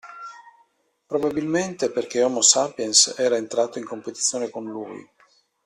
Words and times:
Probabilmente 1.05 1.91
perché 1.91 2.23
Homo 2.23 2.41
Sapiens 2.41 3.13
era 3.19 3.37
entrato 3.37 3.77
in 3.77 3.85
competizione 3.85 4.49
con 4.49 4.63
lui. 4.65 5.07